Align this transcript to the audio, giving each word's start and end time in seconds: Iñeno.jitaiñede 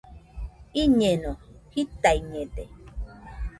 Iñeno.jitaiñede 0.83 2.63